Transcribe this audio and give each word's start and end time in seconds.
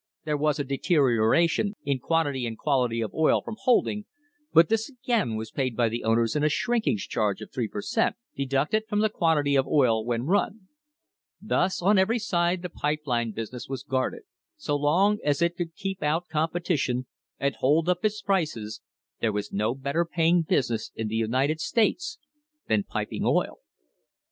There 0.25 0.35
was 0.35 0.57
a 0.57 0.63
deterioration 0.63 1.75
in 1.85 1.99
quantity 1.99 2.47
and 2.47 2.57
quality 2.57 3.01
of 3.01 3.13
oil 3.13 3.43
from 3.43 3.57
holding, 3.65 4.05
but 4.51 4.67
this 4.67 4.89
again 4.89 5.35
was 5.35 5.51
paid 5.51 5.77
by 5.77 5.89
the 5.89 6.03
owners 6.03 6.35
in 6.35 6.43
a 6.43 6.49
shrinkage 6.49 7.07
charge 7.07 7.39
of 7.39 7.51
three 7.51 7.67
per 7.67 7.83
cent., 7.83 8.15
deducted 8.35 8.87
from 8.87 9.01
the 9.01 9.11
quantity 9.11 9.55
of 9.55 9.67
oil 9.67 10.03
when 10.03 10.23
run. 10.25 10.69
Thus 11.39 11.83
on 11.83 11.99
every 11.99 12.17
side 12.17 12.63
the 12.63 12.69
pipe 12.69 13.01
line 13.05 13.29
business 13.31 13.69
was 13.69 13.83
guarded. 13.83 14.23
So 14.57 14.75
long 14.75 15.19
as 15.23 15.39
it 15.39 15.55
could 15.55 15.75
keep 15.75 16.01
out 16.01 16.27
competition 16.29 17.05
and 17.39 17.53
hold 17.57 17.87
up 17.87 18.03
its 18.03 18.23
prices, 18.23 18.81
there 19.19 19.31
was 19.31 19.53
no 19.53 19.75
better 19.75 20.03
paying 20.03 20.41
business 20.41 20.91
in 20.95 21.09
the 21.09 21.15
United 21.15 21.59
States 21.61 22.17
than 22.67 22.85
piping 22.85 23.23
oil. 23.23 23.59